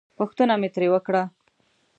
[0.17, 1.23] پوښتنه مې ترې وکړه.